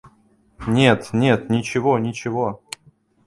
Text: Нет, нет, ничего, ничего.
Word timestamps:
Нет, 0.67 1.09
нет, 1.13 1.51
ничего, 1.51 1.99
ничего. 1.99 2.63